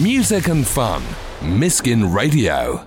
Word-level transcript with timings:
Music 0.00 0.48
and 0.48 0.66
fun. 0.66 1.02
Miskin 1.42 2.14
Radio. 2.14 2.86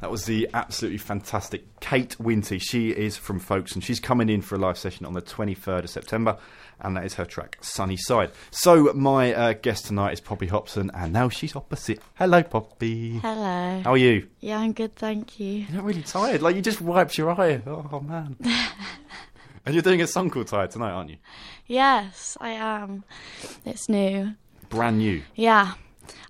That 0.00 0.08
was 0.08 0.24
the 0.24 0.48
absolutely 0.54 0.98
fantastic 0.98 1.80
Kate 1.80 2.16
Winty. 2.20 2.60
She 2.60 2.90
is 2.90 3.16
from 3.16 3.40
Folks 3.40 3.72
and 3.72 3.82
she's 3.82 3.98
coming 3.98 4.28
in 4.28 4.40
for 4.40 4.54
a 4.54 4.58
live 4.58 4.78
session 4.78 5.04
on 5.04 5.14
the 5.14 5.22
23rd 5.22 5.84
of 5.84 5.90
September, 5.90 6.38
and 6.80 6.96
that 6.96 7.04
is 7.04 7.14
her 7.14 7.24
track 7.24 7.58
Sunny 7.60 7.96
Side. 7.96 8.30
So, 8.52 8.92
my 8.94 9.34
uh, 9.34 9.52
guest 9.54 9.86
tonight 9.86 10.12
is 10.12 10.20
Poppy 10.20 10.46
Hopson, 10.46 10.90
and 10.94 11.12
now 11.12 11.28
she's 11.28 11.56
opposite. 11.56 12.00
Hello, 12.14 12.44
Poppy. 12.44 13.18
Hello. 13.18 13.80
How 13.82 13.92
are 13.92 13.96
you? 13.96 14.28
Yeah, 14.38 14.60
I'm 14.60 14.72
good, 14.72 14.94
thank 14.94 15.40
you. 15.40 15.64
You're 15.68 15.76
not 15.76 15.84
really 15.84 16.02
tired. 16.02 16.40
Like, 16.40 16.54
you 16.54 16.62
just 16.62 16.80
wiped 16.80 17.18
your 17.18 17.30
eye. 17.30 17.60
Oh, 17.66 18.00
man. 18.00 18.36
and 19.70 19.74
you're 19.76 19.82
doing 19.82 20.02
a 20.02 20.06
song 20.08 20.30
called 20.30 20.48
Tired 20.48 20.72
tonight, 20.72 20.90
aren't 20.90 21.10
you? 21.10 21.16
Yes, 21.68 22.36
I 22.40 22.50
am. 22.50 23.04
It's 23.64 23.88
new. 23.88 24.32
Brand 24.68 24.98
new. 24.98 25.22
Yeah, 25.36 25.74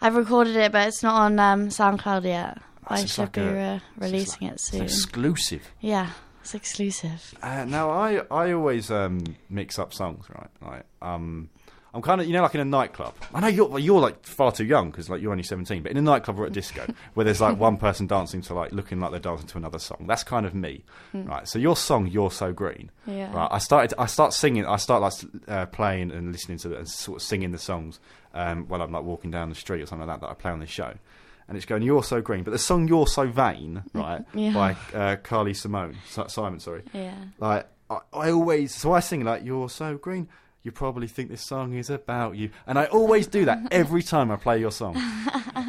I've 0.03 0.15
recorded 0.15 0.57
it, 0.57 0.73
but 0.73 0.89
it's 0.89 1.03
not 1.03 1.15
on 1.15 1.39
um, 1.39 1.69
SoundCloud 1.69 2.25
yet. 2.25 2.59
I 2.87 3.07
should 3.07 3.23
like 3.23 3.33
be 3.33 3.41
a- 3.41 3.53
re- 3.55 3.81
releasing 4.09 4.43
like- 4.49 4.51
it 4.51 4.55
It's 4.57 4.71
soon. 4.71 4.83
exclusive. 4.83 5.63
Yeah, 5.81 6.11
it's 6.43 6.55
exclusive. 6.55 7.35
Uh, 7.43 7.65
now 7.65 7.89
I 7.91 8.19
I 8.31 8.53
always 8.53 8.91
um, 8.91 9.21
mix 9.49 9.79
up 9.79 9.95
songs, 9.95 10.27
right? 10.29 10.51
Like 10.61 10.85
um, 11.01 11.49
I'm 11.93 12.03
kind 12.03 12.21
of 12.21 12.27
you 12.27 12.33
know 12.33 12.43
like 12.43 12.55
in 12.55 12.61
a 12.61 12.65
nightclub. 12.65 13.15
I 13.35 13.41
know 13.41 13.49
you're 13.49 13.79
you're 13.79 14.01
like 14.01 14.25
far 14.25 14.53
too 14.53 14.65
young 14.65 14.91
because 14.91 15.11
like 15.11 15.21
you're 15.21 15.33
only 15.33 15.43
17, 15.43 15.83
but 15.83 15.91
in 15.91 15.99
a 15.99 16.03
nightclub 16.03 16.39
or 16.39 16.45
at 16.45 16.51
a 16.51 16.55
disco 16.55 16.87
where 17.15 17.25
there's 17.25 17.41
like 17.41 17.59
one 17.59 17.77
person 17.77 18.07
dancing 18.07 18.43
to 18.43 18.55
like 18.55 18.73
looking 18.73 19.01
like 19.01 19.11
they're 19.11 19.19
dancing 19.21 19.49
to 19.49 19.59
another 19.59 19.79
song. 19.81 20.05
That's 20.07 20.23
kind 20.23 20.47
of 20.47 20.55
me, 20.55 20.85
right? 21.13 21.49
So 21.49 21.59
your 21.59 21.77
song, 21.77 22.07
"You're 22.07 22.31
So 22.31 22.53
Green," 22.53 22.91
Yeah. 23.07 23.33
right? 23.35 23.49
I 23.51 23.59
started 23.59 23.93
I 23.99 24.07
start 24.07 24.33
singing. 24.33 24.67
I 24.67 24.77
start 24.77 25.03
like 25.03 25.13
uh, 25.49 25.67
playing 25.67 26.13
and 26.13 26.31
listening 26.33 26.59
to 26.59 26.73
it 26.75 26.79
and 26.79 26.89
sort 26.89 27.17
of 27.17 27.23
singing 27.23 27.51
the 27.51 27.59
songs 27.59 27.99
um, 28.35 28.67
while 28.69 28.83
I'm 28.83 28.93
like 28.93 29.03
walking 29.03 29.31
down 29.33 29.49
the 29.49 29.55
street 29.57 29.83
or 29.83 29.87
something 29.87 30.07
like 30.07 30.21
that 30.21 30.27
that 30.27 30.31
I 30.31 30.35
play 30.35 30.53
on 30.53 30.61
this 30.61 30.71
show. 30.71 30.93
And 31.49 31.57
it's 31.57 31.67
going, 31.67 31.83
you're 31.83 32.05
so 32.05 32.21
green, 32.21 32.45
but 32.45 32.53
the 32.53 32.59
song 32.59 32.87
"You're 32.87 33.09
So 33.09 33.27
Vain," 33.27 33.83
right, 33.93 34.23
Yeah. 34.33 34.53
by 34.53 34.77
uh, 34.97 35.17
Carly 35.17 35.53
Simone, 35.55 35.97
Simon, 36.29 36.61
sorry, 36.61 36.83
Yeah. 36.95 37.17
like 37.41 37.67
I, 37.91 37.99
I 38.13 38.31
always 38.31 38.73
so 38.73 38.93
I 38.93 39.01
sing 39.01 39.25
like 39.25 39.45
you're 39.45 39.69
so 39.69 39.97
green 39.97 40.29
you 40.63 40.71
probably 40.71 41.07
think 41.07 41.31
this 41.31 41.41
song 41.47 41.75
is 41.75 41.89
about 41.89 42.37
you. 42.37 42.51
And 42.67 42.79
i 42.79 42.85
always 42.87 43.27
do 43.27 43.45
that 43.47 43.59
every 43.71 44.03
time 44.03 44.31
i 44.31 44.37
play 44.37 44.59
your 44.61 44.71
song. 44.71 44.95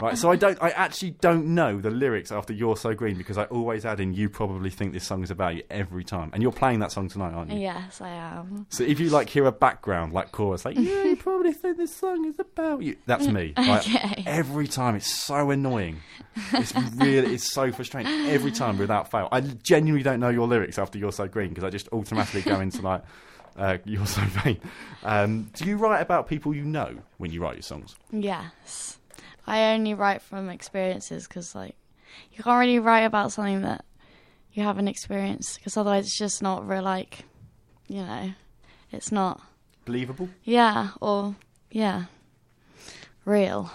Right 0.01 0.17
so 0.17 0.31
i 0.31 0.35
don't 0.35 0.61
i 0.61 0.69
actually 0.71 1.11
don't 1.11 1.45
know 1.47 1.79
the 1.79 1.89
lyrics 1.89 2.31
after 2.31 2.53
you're 2.53 2.75
so 2.77 2.93
green 2.93 3.17
because 3.17 3.37
i 3.37 3.43
always 3.45 3.85
add 3.85 3.99
in 3.99 4.13
you 4.13 4.29
probably 4.29 4.69
think 4.69 4.93
this 4.93 5.05
song 5.05 5.23
is 5.23 5.31
about 5.31 5.55
you 5.55 5.63
every 5.69 6.03
time. 6.03 6.29
And 6.33 6.41
you're 6.43 6.51
playing 6.51 6.79
that 6.79 6.91
song 6.91 7.07
tonight 7.07 7.33
aren't 7.33 7.51
you? 7.51 7.59
Yes, 7.59 8.01
I 8.01 8.09
am. 8.09 8.65
so 8.69 8.83
if 8.83 8.99
you 8.99 9.09
like 9.09 9.29
hear 9.29 9.45
a 9.45 9.51
background 9.51 10.13
like 10.13 10.31
chorus 10.31 10.65
like 10.65 10.75
yeah 10.77 11.03
you 11.03 11.15
probably 11.27 11.53
think 11.53 11.77
this 11.77 11.95
song 11.95 12.25
is 12.25 12.39
about 12.39 12.81
you 12.81 12.95
that's 13.05 13.27
me 13.27 13.53
Like, 13.57 13.81
Okay. 13.87 14.23
every 14.25 14.67
time 14.67 14.95
it's 14.95 15.11
so 15.11 15.51
annoying. 15.51 15.97
It's 16.53 16.73
really 16.95 17.35
it's 17.35 17.51
so 17.51 17.71
frustrating. 17.71 18.11
Every 18.29 18.51
time 18.51 18.77
without 18.77 19.11
fail. 19.11 19.27
I 19.31 19.41
genuinely 19.41 20.03
don't 20.03 20.19
know 20.19 20.29
your 20.29 20.47
lyrics 20.47 20.77
after 20.79 20.97
you're 20.97 21.11
so 21.11 21.27
green 21.27 21.49
because 21.49 21.63
i 21.63 21.69
just 21.69 21.87
automatically 21.91 22.41
go 22.41 22.59
into 22.59 22.81
like 22.81 23.03
uh, 23.57 23.77
you're 23.85 24.05
so 24.05 24.21
vain 24.21 24.57
um, 25.03 25.49
do 25.53 25.65
you 25.65 25.77
write 25.77 26.01
about 26.01 26.27
people 26.27 26.53
you 26.55 26.63
know 26.63 26.97
when 27.17 27.31
you 27.31 27.41
write 27.41 27.55
your 27.55 27.61
songs 27.63 27.95
Yes. 28.11 28.97
I 29.47 29.73
only 29.73 29.95
write 29.95 30.21
from 30.21 30.49
experiences 30.49 31.27
because, 31.27 31.55
like, 31.55 31.75
you 32.31 32.43
can't 32.43 32.59
really 32.59 32.77
write 32.79 33.01
about 33.01 33.31
something 33.31 33.61
that 33.63 33.83
you 34.53 34.61
haven't 34.63 34.87
experienced 34.87 35.57
because 35.57 35.75
otherwise 35.75 36.05
it's 36.05 36.17
just 36.17 36.43
not 36.43 36.67
real, 36.67 36.83
like, 36.83 37.25
you 37.87 38.03
know, 38.03 38.33
it's 38.91 39.11
not, 39.11 39.41
believable 39.85 40.29
yeah, 40.43 40.89
or, 41.01 41.35
yeah, 41.71 42.05
real. 43.25 43.71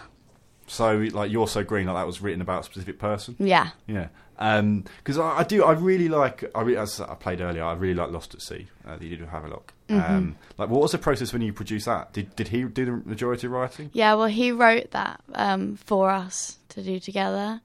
so 0.69 0.99
like 1.13 1.31
you're 1.33 1.49
so 1.49 1.65
green 1.65 1.87
like 1.87 1.97
that 1.97 2.07
was 2.07 2.21
written 2.21 2.41
about 2.41 2.61
a 2.61 2.65
specific 2.65 2.99
person 2.99 3.35
Yeah. 3.39 3.71
Yeah, 3.87 4.09
because 4.39 5.19
I, 5.19 5.39
I 5.39 5.43
do. 5.45 5.65
I 5.65 5.73
really 5.73 6.09
like. 6.09 6.45
I 6.55 6.63
re- 6.63 6.77
as 6.77 7.01
I 7.01 7.15
played 7.15 7.41
earlier, 7.41 7.65
I 7.65 7.73
really 7.73 7.95
like 7.95 8.11
Lost 8.11 8.35
at 8.35 8.43
Sea. 8.43 8.69
Uh, 8.87 8.97
that 8.97 9.03
you 9.03 9.11
did 9.11 9.21
with 9.21 9.31
Havelock. 9.31 9.73
Um, 9.89 10.37
like, 10.59 10.69
what 10.69 10.81
was 10.83 10.93
the 10.93 10.99
process 10.99 11.33
when 11.33 11.43
you 11.43 11.53
produced 11.53 11.87
that? 11.87 12.13
Did 12.13 12.35
did 12.37 12.49
he 12.49 12.65
do 12.65 12.85
the 12.85 13.09
majority 13.09 13.47
of 13.47 13.53
writing? 13.53 13.91
Yeah, 13.93 14.15
well, 14.15 14.27
he 14.27 14.53
wrote 14.53 14.91
that 14.93 15.21
um, 15.35 15.77
for 15.77 16.11
us 16.11 16.59
to 16.71 16.83
do 16.83 17.01
together, 17.01 17.61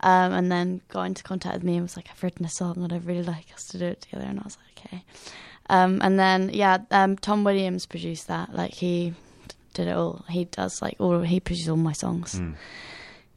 um, 0.00 0.32
and 0.32 0.50
then 0.50 0.80
got 0.88 1.02
into 1.04 1.22
contact 1.22 1.54
with 1.54 1.64
me 1.64 1.74
and 1.74 1.82
was 1.82 1.96
like, 1.96 2.08
"I've 2.10 2.22
written 2.22 2.44
a 2.44 2.50
song 2.50 2.82
and 2.82 2.92
I'd 2.92 3.06
really 3.06 3.22
like 3.22 3.52
us 3.54 3.64
to 3.68 3.78
do 3.78 3.86
it 3.86 4.02
together." 4.02 4.24
And 4.24 4.38
I 4.38 4.42
was 4.42 4.58
like, 4.58 4.86
"Okay." 4.86 5.04
Um, 5.68 6.00
and 6.02 6.18
then 6.18 6.50
yeah, 6.52 6.78
um, 6.90 7.16
Tom 7.16 7.44
Williams 7.44 7.86
produced 7.86 8.28
that. 8.28 8.54
Like 8.54 8.72
he 8.72 9.14
did 9.74 9.88
it 9.88 9.96
all. 9.96 10.24
He 10.28 10.44
does 10.46 10.82
like 10.82 10.96
all. 10.98 11.20
He 11.20 11.40
produces 11.40 11.68
all 11.68 11.76
my 11.76 11.92
songs. 11.92 12.34
Mm. 12.34 12.54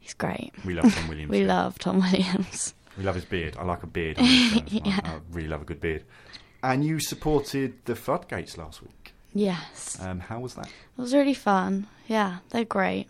He's 0.04 0.12
great. 0.12 0.52
We 0.66 0.74
love 0.74 0.94
Tom 0.94 1.08
Williams. 1.08 1.30
We 1.32 1.38
here. 1.38 1.46
love 1.48 1.78
Tom 1.78 1.98
Williams. 2.00 2.74
We 2.98 3.04
love 3.04 3.14
his 3.14 3.24
beard. 3.24 3.56
I 3.58 3.64
like 3.64 3.82
a 3.82 3.86
beard. 3.86 4.18
on 4.18 4.24
this 4.26 4.52
show. 4.52 4.60
Yeah. 4.68 5.00
I, 5.02 5.08
I 5.14 5.18
really 5.32 5.48
love 5.48 5.62
a 5.62 5.64
good 5.64 5.80
beard. 5.80 6.04
And 6.62 6.84
you 6.84 7.00
supported 7.00 7.82
the 7.86 7.94
Floodgates 7.96 8.58
last 8.58 8.82
week. 8.82 9.14
Yes, 9.32 9.98
Um, 10.00 10.20
how 10.20 10.40
was 10.40 10.54
that? 10.56 10.66
it 10.66 11.00
was 11.00 11.14
really 11.14 11.32
fun. 11.34 11.86
Yeah, 12.06 12.38
they're 12.50 12.64
great. 12.66 13.08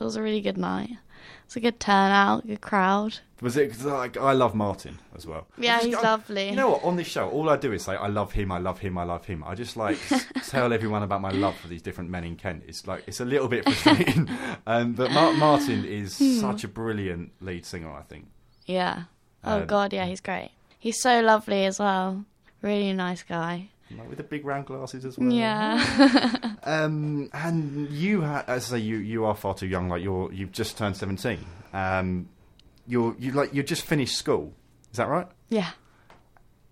It 0.00 0.04
was 0.04 0.14
a 0.14 0.22
really 0.22 0.40
good 0.40 0.56
night. 0.56 0.90
It 1.22 1.46
was 1.46 1.56
a 1.56 1.60
good 1.60 1.80
turnout, 1.80 2.46
good 2.46 2.60
crowd. 2.60 3.18
Was 3.40 3.56
it 3.56 3.70
'cause, 3.72 3.84
like 3.84 4.16
I 4.16 4.32
love 4.32 4.54
Martin 4.54 5.00
as 5.16 5.26
well? 5.26 5.46
Yeah, 5.58 5.74
just- 5.76 5.86
he's 5.86 5.94
I- 5.96 6.02
lovely. 6.02 6.50
You 6.50 6.56
know 6.56 6.70
what? 6.70 6.84
On 6.84 6.94
this 6.96 7.08
show, 7.08 7.28
all 7.28 7.50
I 7.50 7.56
do 7.56 7.72
is 7.72 7.82
say 7.84 7.96
I 7.96 8.06
love 8.06 8.32
him, 8.32 8.52
I 8.52 8.58
love 8.58 8.78
him, 8.78 8.96
I 8.96 9.02
love 9.04 9.26
him. 9.26 9.42
I 9.44 9.54
just 9.56 9.76
like 9.76 9.98
tell 10.48 10.72
everyone 10.72 11.02
about 11.02 11.20
my 11.20 11.30
love 11.30 11.56
for 11.56 11.66
these 11.68 11.82
different 11.82 12.08
men 12.10 12.22
in 12.24 12.36
Kent. 12.36 12.62
It's 12.68 12.86
like 12.86 13.02
it's 13.06 13.18
a 13.20 13.24
little 13.24 13.48
bit 13.48 13.64
frustrating, 13.64 14.28
um, 14.66 14.92
but 14.92 15.10
Mar- 15.10 15.32
Martin 15.34 15.84
is 15.84 16.18
Hmm. 16.18 16.38
such 16.38 16.62
a 16.64 16.68
brilliant 16.68 17.32
lead 17.40 17.66
singer. 17.66 17.90
I 17.92 18.02
think. 18.02 18.28
Yeah. 18.66 19.04
Oh 19.44 19.60
Um, 19.62 19.66
God, 19.66 19.92
yeah, 19.92 20.06
he's 20.06 20.20
great. 20.20 20.52
He's 20.78 21.00
so 21.00 21.20
lovely 21.20 21.64
as 21.64 21.78
well. 21.80 22.24
Really 22.62 22.92
nice 22.92 23.24
guy. 23.24 23.70
Like, 23.98 24.08
with 24.08 24.18
the 24.18 24.24
big 24.24 24.44
round 24.44 24.66
glasses 24.66 25.04
as 25.04 25.18
well. 25.18 25.30
Yeah. 25.32 26.38
Um, 26.64 27.28
and 27.32 27.90
you, 27.90 28.22
ha- 28.22 28.44
as 28.46 28.72
I 28.72 28.76
say, 28.76 28.82
you 28.84 28.98
you 28.98 29.24
are 29.24 29.34
far 29.34 29.52
too 29.52 29.66
young. 29.66 29.88
Like 29.88 30.00
you're 30.00 30.32
you've 30.32 30.52
just 30.52 30.78
turned 30.78 30.96
seventeen. 30.96 31.44
Um, 31.72 32.28
you're 32.86 33.16
you 33.18 33.32
like 33.32 33.52
you 33.52 33.64
just 33.64 33.82
finished 33.84 34.16
school. 34.16 34.52
Is 34.92 34.98
that 34.98 35.08
right? 35.08 35.26
yeah. 35.48 35.70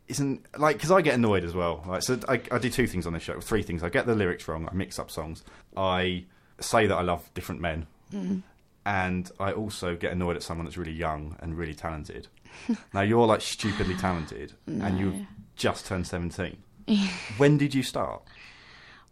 isn't 0.09 0.45
like 0.59 0.77
because 0.77 0.93
I 0.93 1.01
get 1.03 1.15
annoyed 1.15 1.43
as 1.45 1.55
well. 1.55 1.83
Like, 1.87 2.03
so 2.03 2.21
I, 2.29 2.41
I 2.53 2.59
do 2.59 2.71
two 2.71 2.87
things 2.87 3.05
on 3.07 3.13
this 3.15 3.23
show. 3.25 3.41
Three 3.41 3.63
things. 3.65 3.83
I 3.83 3.89
get 3.89 4.07
the 4.07 4.15
lyrics 4.15 4.47
wrong. 4.47 4.69
I 4.71 4.75
mix 4.75 4.99
up 5.01 5.11
songs. 5.11 5.43
I 5.77 6.25
say 6.61 6.87
that 6.87 6.95
I 6.95 7.03
love 7.03 7.29
different 7.35 7.61
men, 7.61 7.87
Mm. 8.13 8.43
and 8.87 9.31
I 9.41 9.51
also 9.53 9.97
get 9.97 10.13
annoyed 10.13 10.37
at 10.37 10.43
someone 10.45 10.67
that's 10.67 10.77
really 10.77 10.93
young 10.93 11.37
and 11.41 11.57
really 11.59 11.75
talented. 11.75 12.29
now 12.95 13.01
you're 13.03 13.27
like 13.27 13.41
stupidly 13.41 13.97
talented, 13.97 14.53
and 14.67 14.99
you've 15.01 15.27
just 15.57 15.87
turned 15.87 16.07
seventeen. 16.07 16.59
when 17.37 17.59
did 17.59 17.75
you 17.75 17.83
start? 17.83 18.23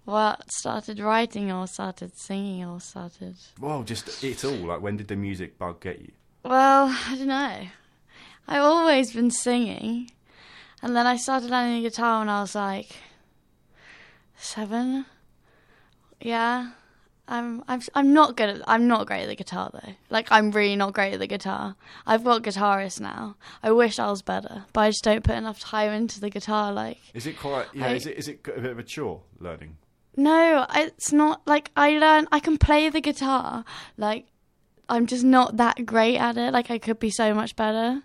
Well, 0.07 0.39
started 0.49 1.01
writing 1.01 1.53
or 1.53 1.67
started 1.67 2.17
singing 2.17 2.65
or 2.65 2.81
started? 2.81 3.37
Well, 3.61 3.83
just 3.83 4.25
it 4.25 4.45
all 4.45 4.53
like 4.53 4.81
when 4.81 4.97
did 4.97 5.09
the 5.09 5.17
music 5.17 5.59
bug 5.59 5.81
get 5.81 6.01
you? 6.01 6.13
Well, 6.45 6.87
I 6.89 7.17
don't 7.17 7.27
know. 7.29 7.67
I've 8.47 8.63
always 8.63 9.13
been 9.13 9.31
singing, 9.31 10.11
and 10.81 10.97
then 10.97 11.07
I 11.07 11.17
started 11.17 11.51
learning 11.51 11.83
the 11.83 11.91
guitar 11.91 12.21
when 12.21 12.31
I 12.31 12.41
was 12.41 12.55
like 12.55 12.97
seven. 14.37 15.05
Yeah. 16.21 16.71
I'm 17.29 17.63
I'm 17.69 17.81
I'm 17.95 18.13
not 18.15 18.37
good 18.37 18.49
at 18.49 18.63
I'm 18.67 18.89
not 18.89 19.07
great 19.07 19.23
at 19.23 19.29
the 19.29 19.37
guitar 19.37 19.71
though. 19.73 19.93
Like 20.11 20.29
I'm 20.33 20.51
really 20.51 20.77
not 20.77 20.95
great 20.95 21.13
at 21.13 21.21
the 21.21 21.27
guitar. 21.27 21.77
I've 22.07 22.25
got 22.25 22.43
guitarists 22.43 23.01
now. 23.01 23.37
I 23.63 23.71
wish 23.71 23.99
I 23.99 24.11
was 24.11 24.23
better, 24.23 24.65
but 24.73 24.81
I 24.81 24.89
just 24.91 25.05
don't 25.05 25.23
put 25.23 25.35
enough 25.37 25.61
time 25.61 25.93
into 25.93 26.21
the 26.21 26.31
guitar. 26.31 26.73
Like 26.73 26.99
Is 27.15 27.27
it 27.27 27.39
quite? 27.39 27.67
Yeah, 27.75 27.87
I- 27.87 27.93
is 27.95 28.07
it 28.07 28.17
is 28.17 28.29
it 28.29 28.41
a 28.57 28.61
bit 28.61 28.71
of 28.73 28.79
a 28.79 28.83
chore 28.83 29.21
learning? 29.39 29.77
no, 30.17 30.67
it's 30.75 31.13
not 31.13 31.47
like 31.47 31.71
I 31.77 31.91
learn. 31.99 32.27
I 32.33 32.41
can 32.41 32.57
play 32.59 32.89
the 32.89 33.01
guitar. 33.01 33.65
Like 33.97 34.27
I'm 34.89 35.07
just 35.07 35.23
not 35.25 35.59
that 35.59 35.85
great 35.87 36.17
at 36.17 36.37
it. 36.39 36.53
Like 36.53 36.71
I 36.71 36.79
could 36.79 36.99
be 36.99 37.11
so 37.11 37.35
much 37.35 37.55
better. 37.57 38.03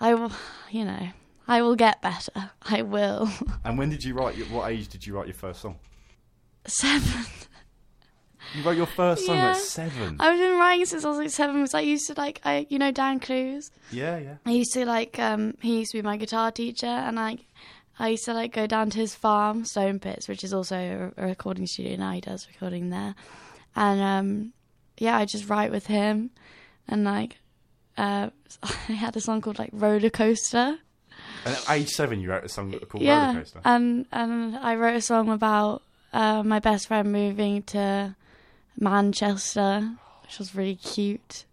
I 0.00 0.14
will, 0.14 0.30
you 0.70 0.84
know, 0.84 1.08
I 1.48 1.60
will 1.60 1.74
get 1.74 2.00
better. 2.00 2.52
I 2.62 2.82
will. 2.82 3.28
And 3.64 3.76
when 3.76 3.90
did 3.90 4.04
you 4.04 4.14
write? 4.14 4.36
Your, 4.36 4.46
what 4.46 4.70
age 4.70 4.86
did 4.88 5.04
you 5.04 5.16
write 5.16 5.26
your 5.26 5.34
first 5.34 5.60
song? 5.60 5.76
Seven. 6.66 7.24
You 8.54 8.62
wrote 8.62 8.76
your 8.76 8.86
first 8.86 9.26
song 9.26 9.36
Yeah. 9.36 9.50
at 9.50 9.56
seven. 9.58 10.16
I've 10.20 10.38
been 10.38 10.56
writing 10.58 10.86
since 10.86 11.04
I 11.04 11.08
was 11.08 11.18
like 11.18 11.30
seven. 11.30 11.56
Because 11.56 11.74
I 11.74 11.80
used 11.80 12.06
to 12.06 12.14
like, 12.16 12.40
I 12.44 12.66
you 12.70 12.78
know 12.78 12.90
Dan 12.90 13.20
Clues. 13.20 13.70
yeah, 13.90 14.18
yeah. 14.18 14.34
I 14.46 14.50
used 14.52 14.72
to 14.74 14.84
like 14.86 15.18
um 15.18 15.54
he 15.60 15.80
used 15.80 15.92
to 15.92 15.98
be 15.98 16.02
my 16.02 16.16
guitar 16.16 16.50
teacher 16.50 16.86
and 16.86 17.16
like 17.16 17.40
I 17.98 18.08
used 18.08 18.24
to 18.26 18.32
like 18.32 18.52
go 18.52 18.66
down 18.66 18.90
to 18.90 18.98
his 18.98 19.14
farm, 19.14 19.64
Stone 19.64 19.98
Pits, 20.00 20.28
which 20.28 20.44
is 20.44 20.54
also 20.54 21.10
a, 21.16 21.26
recording 21.26 21.66
studio 21.66 21.96
now. 21.96 22.12
He 22.12 22.20
does 22.20 22.46
recording 22.48 22.90
there, 22.90 23.14
and 23.76 24.00
um 24.00 24.52
yeah, 24.98 25.16
I 25.18 25.24
just 25.26 25.48
write 25.48 25.70
with 25.70 25.86
him, 25.86 26.30
and 26.88 27.04
like 27.04 27.38
uh 27.96 28.30
I 28.62 28.92
had 28.92 29.16
a 29.16 29.20
song 29.20 29.40
called 29.40 29.58
like 29.58 29.70
Roller 29.72 30.10
Coaster. 30.10 30.78
And 31.44 31.54
at 31.54 31.70
age 31.70 31.88
seven, 31.90 32.20
you 32.20 32.30
wrote 32.30 32.44
a 32.44 32.48
song 32.48 32.72
called 32.88 33.02
yeah, 33.02 33.26
Roller 33.28 33.40
Coaster. 33.40 33.60
and 33.64 34.06
and 34.12 34.56
I 34.56 34.74
wrote 34.76 34.96
a 34.96 35.00
song 35.02 35.28
about 35.28 35.82
uh, 36.12 36.42
my 36.42 36.58
best 36.60 36.86
friend 36.88 37.12
moving 37.12 37.62
to 37.64 38.14
Manchester, 38.78 39.90
which 40.22 40.38
was 40.38 40.54
really 40.54 40.76
cute. 40.76 41.44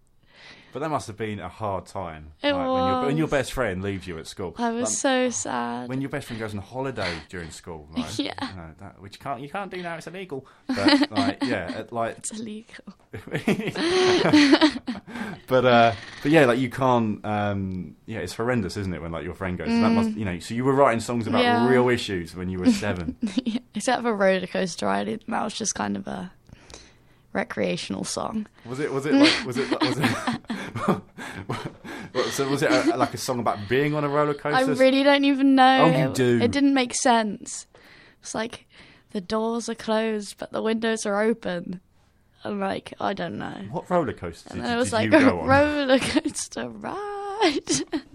But 0.74 0.80
that 0.82 0.90
must 0.90 1.08
have 1.08 1.16
been 1.16 1.40
a 1.40 1.48
hard 1.48 1.86
time. 1.86 2.34
It 2.44 2.52
like, 2.52 2.68
When, 2.68 2.86
your, 2.88 3.06
when 3.06 3.18
your 3.18 3.28
best 3.30 3.54
friend 3.54 3.82
leaves 3.82 4.06
you 4.08 4.18
at 4.18 4.28
school. 4.28 4.54
I 4.58 4.72
was 4.72 4.90
Like, 4.90 4.92
so 4.92 5.30
sad. 5.30 5.88
when 5.88 6.02
your 6.02 6.10
best 6.10 6.28
friend 6.28 6.38
goes 6.38 6.54
on 6.54 6.60
holiday 6.60 7.14
during 7.30 7.50
school, 7.52 7.88
right? 7.96 8.20
Yeah. 8.20 8.34
You 8.42 8.56
know, 8.58 8.70
that, 8.82 9.02
which 9.02 9.14
you 9.16 9.20
can't 9.22 9.40
you 9.40 9.48
can't 9.48 9.72
do 9.72 9.82
now. 9.82 9.96
It's 9.96 10.08
illegal. 10.08 10.46
But 10.68 11.10
like, 11.12 11.38
yeah, 11.44 11.72
it, 11.80 11.94
like, 11.94 12.18
it's 12.18 12.38
illegal. 12.38 12.84
but 15.48 15.66
uh, 15.66 15.94
but 16.22 16.32
yeah, 16.32 16.46
like 16.46 16.60
you 16.60 16.70
can't. 16.70 17.26
Um, 17.26 17.96
yeah, 18.06 18.20
it's 18.20 18.34
horrendous, 18.34 18.76
isn't 18.76 18.94
it? 18.94 19.02
When 19.02 19.14
like 19.14 19.24
your 19.24 19.34
friend 19.36 19.58
goes, 19.58 19.70
that 19.70 19.92
must 19.92 20.12
you 20.12 20.26
know. 20.26 20.40
So 20.40 20.54
you 20.54 20.66
were 20.66 20.74
writing 20.74 21.00
songs 21.00 21.26
about 21.28 21.40
Mm. 21.40 21.44
Yeah. 21.44 21.70
real 21.70 21.88
issues 21.90 22.36
when 22.36 22.50
you 22.50 22.60
were 22.60 22.72
seven. 22.72 23.16
Except 23.76 24.02
for 24.04 24.14
roller 24.16 24.48
coaster 24.48 24.86
that 24.88 25.44
was 25.44 25.54
just 25.54 25.76
kind 25.76 25.96
of 25.98 26.08
a 26.08 26.32
recreational 27.36 28.04
song. 28.04 28.48
Was 28.66 28.80
it? 28.80 28.92
Was 28.92 29.06
it 29.06 29.14
like? 29.14 29.46
Was 29.46 29.58
it? 29.58 29.70
Was 29.82 29.98
it? 30.00 31.02
So 32.32 32.50
was 32.50 32.64
it 32.64 32.72
a, 32.72 32.98
like 32.98 33.14
a 33.14 33.18
song 33.18 33.40
about 33.40 33.70
being 33.70 33.94
on 33.94 34.04
a 34.04 34.10
roller 34.10 34.34
coaster? 34.34 34.72
I 34.72 34.76
really 34.76 35.04
don't 35.04 35.24
even 35.26 35.56
know. 35.56 35.84
Oh, 35.94 36.08
you 36.08 36.14
do. 36.14 36.42
It 36.42 36.52
didn't 36.52 36.74
make 36.74 36.94
sense. 36.94 37.66
It's 38.22 38.34
like 38.36 38.66
the 39.12 39.22
doors 39.22 39.70
are 39.70 39.76
closed, 39.76 40.38
but 40.38 40.52
the 40.52 40.62
windows 40.62 41.06
are 41.06 41.22
open. 41.22 41.80
I'm 42.44 42.60
like, 42.60 42.94
I 43.00 43.14
don't 43.14 43.38
know. 43.38 43.56
What 43.72 43.90
roller 43.90 44.14
coaster 44.14 44.50
And 44.54 44.64
you- 44.66 44.74
it 44.74 44.76
was 44.76 44.92
did 44.92 45.12
like 45.12 45.14
a 45.14 45.34
roller 45.34 46.00
coaster 46.00 46.68
ride. 46.70 47.62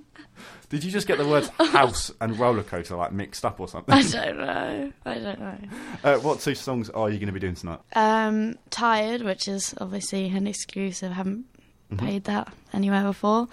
Did 0.70 0.82
you 0.84 0.90
just 0.90 1.06
get 1.06 1.18
the 1.18 1.26
words 1.28 1.48
house 1.58 2.10
and 2.20 2.38
roller 2.38 2.62
coaster 2.62 2.96
like 2.96 3.12
mixed 3.12 3.44
up 3.44 3.60
or 3.60 3.68
something? 3.68 3.92
I 3.94 4.02
don't 4.02 4.38
know. 4.38 4.92
I 5.04 5.14
don't 5.18 5.38
know. 5.40 5.58
Uh, 6.04 6.16
what 6.20 6.40
two 6.40 6.54
songs 6.54 6.88
are 6.88 7.10
you 7.10 7.18
going 7.18 7.26
to 7.26 7.32
be 7.32 7.40
doing 7.40 7.54
tonight? 7.56 7.80
Um, 7.94 8.56
Tired, 8.70 9.20
which 9.22 9.46
is 9.48 9.74
obviously 9.78 10.28
an 10.28 10.46
exclusive. 10.46 11.12
Haven't 11.12 11.44
Mm-hmm. 11.92 12.06
played 12.06 12.24
that 12.24 12.52
anywhere 12.72 13.02
before. 13.02 13.48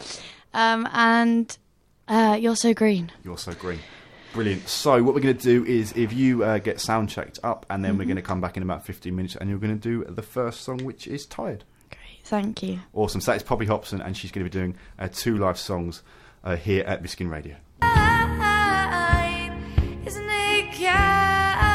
Um, 0.53 0.87
and 0.93 1.57
uh, 2.07 2.37
You're 2.39 2.55
So 2.55 2.71
Green. 2.71 3.11
You're 3.23 3.39
so 3.39 3.51
green. 3.53 3.79
Brilliant. 4.33 4.67
So 4.69 5.01
what 5.01 5.15
we're 5.15 5.21
going 5.21 5.35
to 5.35 5.43
do 5.43 5.65
is, 5.65 5.91
if 5.93 6.13
you 6.13 6.43
uh, 6.43 6.59
get 6.59 6.79
sound 6.79 7.09
checked 7.09 7.39
up, 7.43 7.65
and 7.71 7.83
then 7.83 7.93
we're 7.97 8.01
Mm-hmm. 8.03 8.09
going 8.09 8.15
to 8.17 8.21
come 8.21 8.39
back 8.39 8.55
in 8.55 8.61
about 8.61 8.85
15 8.85 9.15
minutes, 9.15 9.35
and 9.35 9.49
you're 9.49 9.57
going 9.57 9.73
to 9.75 9.81
do 9.81 10.03
the 10.07 10.21
first 10.21 10.61
song, 10.61 10.77
which 10.85 11.07
is 11.07 11.25
Tired. 11.25 11.63
Great, 11.89 12.19
thank 12.25 12.61
you. 12.61 12.79
Awesome. 12.93 13.21
So 13.21 13.31
that 13.31 13.37
is 13.37 13.43
Poppy 13.43 13.65
Hopson, 13.65 14.01
and 14.03 14.15
she's 14.15 14.31
going 14.31 14.45
to 14.45 14.49
be 14.51 14.55
doing 14.55 14.75
uh, 14.99 15.07
two 15.11 15.35
live 15.39 15.57
songs 15.57 16.03
uh, 16.43 16.55
here 16.55 16.83
at 16.85 17.01
Miskin 17.01 17.29
Radio. 17.29 17.55
Isn't 20.05 20.29
it 20.29 20.71
kind? 20.73 21.67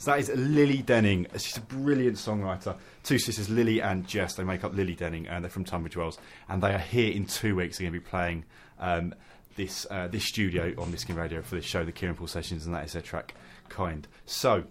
So 0.00 0.12
that 0.12 0.20
is 0.20 0.30
Lily 0.34 0.82
Denning. 0.82 1.26
She's 1.32 1.56
a 1.56 1.60
brilliant 1.60 2.16
songwriter. 2.16 2.76
Two 3.02 3.18
sisters, 3.18 3.50
Lily 3.50 3.82
and 3.82 4.06
Jess. 4.06 4.34
They 4.34 4.44
make 4.44 4.62
up 4.62 4.72
Lily 4.72 4.94
Denning, 4.94 5.26
and 5.26 5.44
they're 5.44 5.50
from 5.50 5.64
Tunbridge 5.64 5.96
Wells. 5.96 6.18
And 6.48 6.62
they 6.62 6.72
are 6.72 6.78
here 6.78 7.12
in 7.12 7.26
two 7.26 7.56
weeks. 7.56 7.78
They're 7.78 7.90
going 7.90 8.00
to 8.00 8.00
be 8.00 8.08
playing 8.08 8.44
um, 8.78 9.12
this 9.56 9.86
uh, 9.90 10.06
this 10.08 10.24
studio 10.24 10.72
on 10.78 10.92
Miskin 10.92 11.16
Radio 11.16 11.42
for 11.42 11.56
this 11.56 11.64
show, 11.64 11.84
the 11.84 11.92
Kieran 11.92 12.14
Paul 12.14 12.28
Sessions, 12.28 12.64
and 12.64 12.74
that 12.74 12.86
is 12.86 12.92
their 12.92 13.02
track 13.02 13.34
Kind. 13.68 14.08
So, 14.24 14.64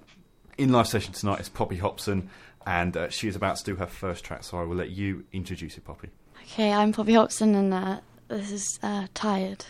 in 0.57 0.71
live 0.71 0.88
session 0.88 1.13
tonight 1.13 1.39
is 1.39 1.50
Poppy 1.50 1.77
Hopson, 1.77 2.30
and 2.68 2.98
uh, 2.98 3.10
she 3.10 3.30
is 3.30 3.36
about 3.36 3.56
to 3.56 3.64
do 3.64 3.75
her 3.78 3.88
first 3.88 4.25
track. 4.25 4.44
So 4.44 4.60
I 4.60 4.64
will 4.64 4.75
let 4.75 4.92
you 4.92 5.24
introduce 5.31 5.78
it, 5.78 5.86
Poppy. 5.86 6.10
Okay, 6.44 6.72
I'm 6.74 6.92
Poppy 6.92 7.14
Hopson, 7.14 7.56
and 7.56 7.74
uh, 7.74 8.00
this 8.28 8.52
is 8.52 8.80
uh, 8.84 9.08
Tired. 9.14 9.66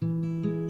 Tired, 0.00 0.69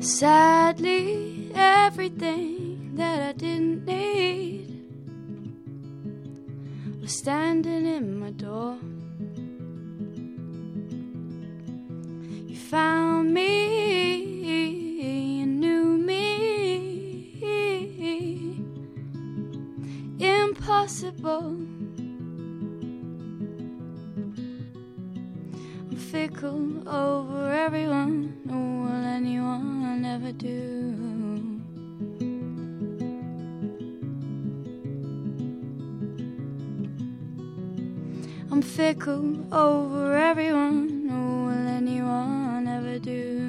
Sadly, 0.00 1.50
everything 1.56 2.94
that 2.94 3.20
I 3.20 3.32
didn't 3.32 3.84
need 3.84 4.70
was 7.00 7.12
standing 7.12 7.84
in 7.84 8.20
my 8.20 8.30
door. 8.30 8.78
You 12.46 12.56
found 12.56 13.34
me, 13.34 14.20
you 15.40 15.46
knew 15.46 15.96
me. 15.98 17.34
Impossible. 20.20 21.56
I'm 25.90 25.96
fickle 25.96 26.88
over 26.88 27.37
over 39.52 40.16
everyone. 40.16 41.06
Nor 41.06 41.46
will 41.46 41.66
anyone 41.68 42.68
ever 42.68 42.98
do. 42.98 43.46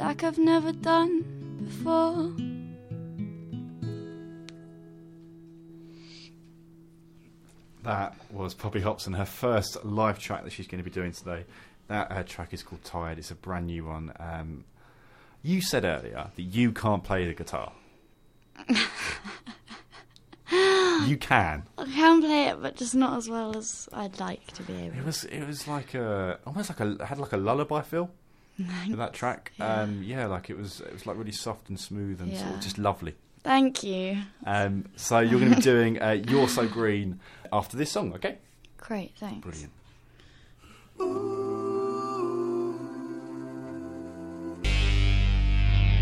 Like 0.05 0.23
I've 0.23 0.37
never 0.37 0.71
done 0.71 1.25
before. 1.65 2.31
That 7.85 8.15
was 8.31 8.53
Poppy 8.53 8.81
Hopson, 8.81 9.15
her 9.15 9.25
first 9.25 9.83
live 9.83 10.19
track 10.19 10.45
that 10.45 10.53
she's 10.53 10.67
going 10.67 10.85
to 10.85 10.85
be 10.85 10.91
doing 10.91 11.13
today. 11.13 11.47
That 11.89 12.13
uh, 12.13 12.23
track 12.23 12.53
is 12.53 12.63
called 12.63 12.85
Tired. 12.85 13.19
It's 13.19 13.31
a 13.31 13.35
brand 13.35 13.69
new 13.69 13.87
one. 13.87 14.13
Um, 14.21 14.65
you 15.43 15.63
said 15.63 15.87
earlier 15.87 16.31
that 16.37 16.43
you 16.43 16.73
can't 16.73 17.03
play 17.03 17.27
the 17.27 17.33
guitar. 17.33 17.73
you 21.09 21.17
can. 21.17 21.63
I 21.79 21.85
can 21.87 22.21
play 22.21 22.49
it, 22.49 22.61
but 22.61 22.77
just 22.77 22.95
not 22.95 23.17
as 23.17 23.31
well 23.31 23.57
as 23.57 23.89
I'd 23.95 24.21
like 24.21 24.47
to 24.49 24.63
be 24.65 24.75
able. 24.75 24.99
It 24.99 25.05
was 25.07 25.25
it 25.25 25.47
was 25.47 25.67
like 25.67 25.95
a 25.95 26.41
almost 26.47 26.69
like 26.69 26.81
a 26.81 27.07
had 27.07 27.19
like 27.19 27.33
a 27.33 27.39
lullaby 27.39 27.81
feel 27.81 28.11
to 28.91 28.97
that 28.97 29.13
track. 29.13 29.53
Yeah. 29.59 29.83
Um, 29.83 30.03
yeah, 30.03 30.27
like 30.27 30.51
it 30.51 30.57
was 30.57 30.81
it 30.81 30.93
was 30.93 31.07
like 31.07 31.17
really 31.17 31.33
soft 31.33 31.69
and 31.69 31.79
smooth 31.79 32.21
and 32.21 32.37
sort 32.37 32.55
of 32.55 32.61
just 32.61 32.79
lovely. 32.79 33.15
Thank 33.43 33.83
you. 33.83 34.19
Um, 34.47 34.87
so 34.97 35.19
you're 35.19 35.39
going 35.39 35.51
to 35.51 35.57
be 35.57 35.63
doing 35.75 36.01
uh, 36.01 36.23
"You're 36.29 36.49
So 36.49 36.67
Green" 36.67 37.21
after 37.53 37.77
this 37.77 37.91
song, 37.93 38.15
okay? 38.15 38.39
Great, 38.79 39.13
thanks. 39.19 39.47
Brilliant. 39.47 39.73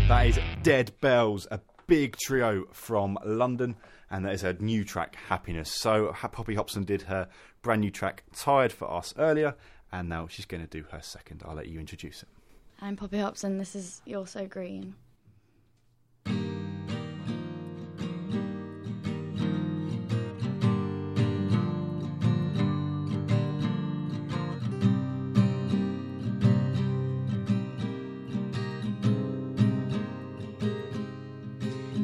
That 0.07 0.27
is 0.27 0.39
Dead 0.61 0.91
Bells, 1.01 1.47
a 1.49 1.59
big 1.87 2.17
trio 2.17 2.65
from 2.71 3.17
London, 3.25 3.75
and 4.11 4.25
that 4.25 4.33
is 4.33 4.41
her 4.41 4.53
new 4.59 4.83
track, 4.83 5.15
Happiness. 5.27 5.71
So, 5.71 6.13
Poppy 6.31 6.55
Hopson 6.55 6.83
did 6.83 7.03
her 7.03 7.27
brand 7.61 7.81
new 7.81 7.89
track, 7.89 8.23
Tired, 8.35 8.71
for 8.71 8.91
us 8.91 9.13
earlier, 9.17 9.55
and 9.91 10.09
now 10.09 10.27
she's 10.27 10.45
going 10.45 10.61
to 10.61 10.69
do 10.69 10.85
her 10.91 11.01
second. 11.01 11.41
I'll 11.45 11.55
let 11.55 11.67
you 11.67 11.79
introduce 11.79 12.21
it. 12.21 12.29
I'm 12.85 12.97
Poppy 12.97 13.17
Hopson. 13.17 13.57
This 13.59 13.75
is 13.75 14.01
You're 14.05 14.27
So 14.27 14.45
Green. 14.45 14.93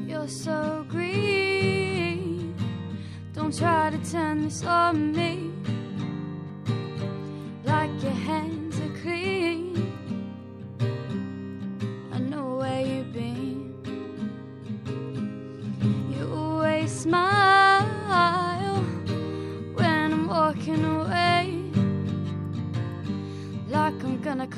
You're 0.07 0.29
so 0.29 0.85
green. 0.87 2.55
Don't 3.33 3.53
try 3.53 3.89
to 3.89 3.97
turn 4.09 4.43
this 4.43 4.63
on 4.63 5.11
me. 5.11 5.51
Like 7.65 7.91
your 8.01 8.11
hands 8.13 8.68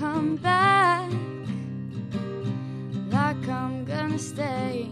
come 0.01 0.35
back 0.37 1.11
like 3.11 3.47
I'm 3.47 3.85
gonna 3.85 4.17
stay. 4.17 4.89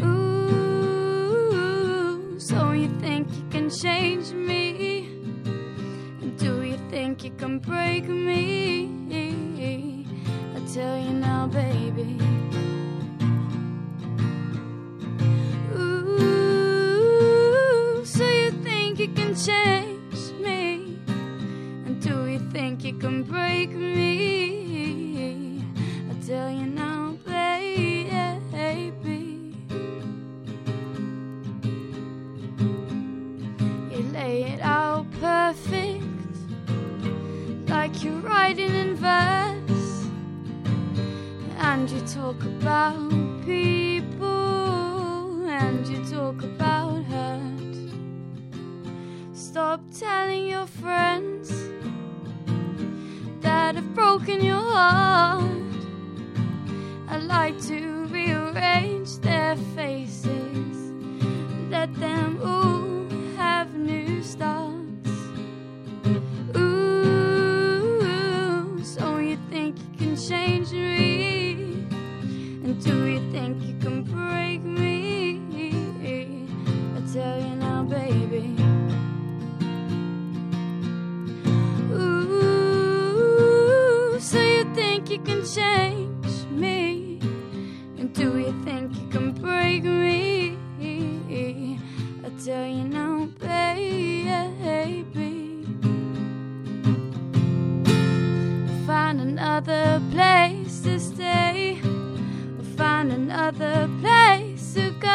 Ooh, 0.00 1.20
so 2.38 2.72
you 2.72 2.88
think 2.98 3.28
you 3.36 3.44
can 3.50 3.68
change 3.68 4.32
me? 4.32 5.10
Do 6.38 6.62
you 6.62 6.78
think 6.88 7.22
you 7.24 7.32
can 7.32 7.58
break 7.58 8.08
me? 8.08 8.23
You 22.84 22.92
can 22.92 23.22
break 23.22 23.70
me? 23.70 25.64
I 26.10 26.14
tell 26.26 26.50
you 26.50 26.66
now, 26.66 27.16
baby. 27.24 28.10
You 33.90 34.02
lay 34.12 34.42
it 34.52 34.60
out 34.60 35.10
perfect, 35.12 36.04
like 37.68 38.04
you're 38.04 38.20
writing 38.20 38.74
in 38.74 38.96
verse. 38.96 40.06
And 41.56 41.90
you 41.90 42.00
talk 42.00 42.44
about 42.44 43.08
people, 43.46 45.48
and 45.48 45.88
you 45.88 46.04
talk 46.04 46.42
about 46.42 47.02
hurt. 47.04 47.88
Stop 49.32 49.80
telling 49.98 50.48
your 50.48 50.66
friends 50.66 51.63
that 53.74 53.82
have 53.82 53.94
broken 53.94 54.44
your 54.44 54.60
heart. 54.60 55.50
I 57.08 57.18
like 57.18 57.60
to 57.62 58.06
rearrange 58.06 59.18
their 59.18 59.56
faces, 59.74 60.92
let 61.70 61.92
them 61.96 62.38
all 62.42 63.08
have 63.36 63.74
new 63.74 64.22
starts. 64.22 65.10
Ooh, 66.56 68.04
so 68.84 69.18
you 69.18 69.36
think 69.50 69.76
you 69.78 69.98
can 69.98 70.16
change 70.16 70.70
me? 70.72 71.13
Find 99.14 99.38
another 99.38 100.02
place 100.10 100.80
to 100.80 100.98
stay. 100.98 101.78
Or 102.58 102.64
find 102.76 103.12
another 103.12 103.88
place 104.00 104.74
to 104.74 104.90
go. 104.98 105.08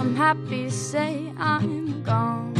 I'm 0.00 0.16
happy 0.16 0.64
to 0.64 0.70
say 0.72 1.32
I'm 1.38 2.02
gone. 2.02 2.56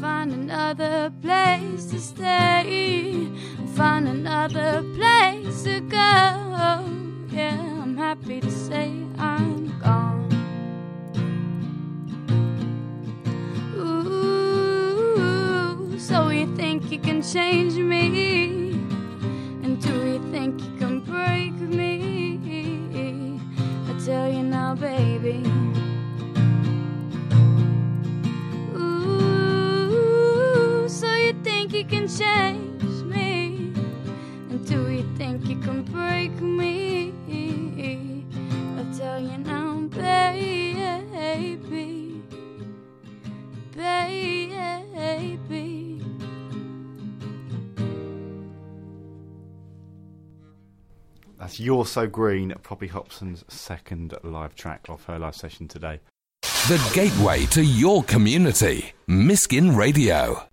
Find 0.00 0.32
another 0.32 1.12
place 1.20 1.84
to 1.90 2.00
stay. 2.00 3.28
or 3.60 3.66
Find 3.76 4.08
another 4.08 4.82
place 4.94 5.64
to 5.64 5.80
go. 5.80 6.00
Yeah, 7.28 7.60
I'm 7.82 7.94
happy 7.94 8.40
to 8.40 8.50
say 8.50 9.04
I'm 9.18 9.77
you 16.98 17.04
can 17.04 17.22
change 17.22 17.74
me? 17.74 18.72
And 19.62 19.80
do 19.80 19.88
you 19.88 20.18
think 20.30 20.60
you 20.60 20.76
can 20.78 21.00
break 21.00 21.52
me? 21.52 22.38
I 23.88 23.92
tell 24.04 24.28
you 24.28 24.42
now, 24.42 24.74
baby. 24.74 25.42
Ooh, 28.76 30.08
so 30.88 31.14
you 31.14 31.32
think 31.44 31.72
you 31.72 31.84
can 31.84 32.08
change 32.08 32.67
You're 51.58 51.86
So 51.86 52.06
Green, 52.06 52.54
Poppy 52.62 52.86
Hopson's 52.86 53.44
second 53.48 54.14
live 54.22 54.54
track 54.54 54.86
of 54.88 55.04
her 55.04 55.18
live 55.18 55.34
session 55.34 55.66
today. 55.66 56.00
The 56.42 56.90
gateway 56.94 57.46
to 57.46 57.62
your 57.62 58.04
community. 58.04 58.92
Miskin 59.08 59.76
Radio. 59.76 60.48